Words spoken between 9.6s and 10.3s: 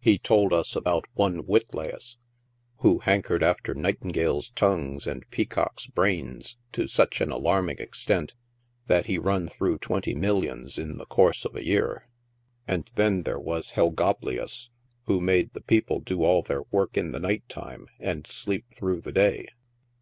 twenty